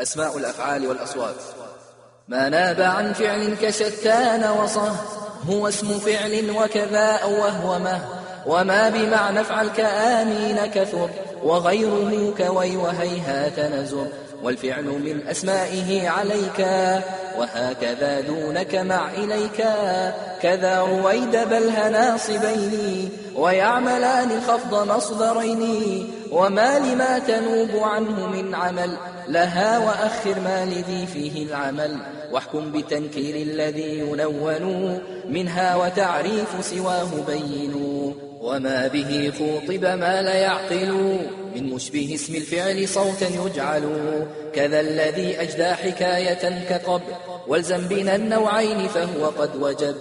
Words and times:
أسماء 0.00 0.38
الأفعال 0.38 0.86
والأصوات. 0.86 1.34
ما 2.28 2.48
ناب 2.48 2.80
عن 2.80 3.12
فعل 3.12 3.54
كشتان 3.62 4.50
وصه 4.50 4.96
هو 5.48 5.68
اسم 5.68 5.98
فعل 5.98 6.50
وكذا 6.50 7.24
أوه 7.24 7.78
ومه 7.78 8.17
وما 8.46 8.88
بمعنى 8.88 9.40
افعل 9.40 9.68
كآمين 9.68 10.56
كثر 10.74 11.08
وغيره 11.44 12.34
كوي 12.38 12.76
وهيهات 12.76 13.60
نزر. 13.60 14.06
والفعل 14.42 14.84
من 14.84 15.20
أسمائه 15.30 16.08
عليك 16.08 16.66
وهكذا 17.38 18.20
دونك 18.20 18.74
مع 18.74 19.10
إليك. 19.10 19.64
كذا 20.42 20.80
رويد 20.80 21.36
بله 21.50 21.68
ناصبين 21.68 23.10
ويعملان 23.36 24.30
الخفض 24.30 24.88
مصدرين. 24.96 26.10
وما 26.32 26.78
لما 26.78 27.18
تنوب 27.18 27.82
عنه 27.82 28.26
من 28.26 28.54
عمل 28.54 28.96
لها 29.28 29.78
وأخر 29.78 30.40
ما 30.40 30.64
لذي 30.64 31.06
فيه 31.06 31.46
العمل. 31.46 31.96
واحكم 32.32 32.72
بتنكير 32.72 33.34
الذي 33.34 33.98
ينون 33.98 35.17
منها 35.28 35.76
وتعريف 35.76 36.64
سواه 36.64 37.08
بينوا 37.26 38.12
وما 38.40 38.86
به 38.86 39.32
خوطب 39.38 39.84
ما 39.84 40.22
لا 40.22 40.34
يعقل 40.34 41.18
من 41.54 41.64
مشبه 41.64 42.14
اسم 42.14 42.34
الفعل 42.34 42.88
صوتا 42.88 43.28
يجعل 43.28 43.84
كذا 44.54 44.80
الذي 44.80 45.42
أجدى 45.42 45.74
حكاية 45.74 46.68
كقب 46.68 47.02
والزم 47.48 47.88
بنا 47.88 48.16
النوعين 48.16 48.88
فهو 48.88 49.26
قد 49.26 49.56
وجب. 49.56 49.96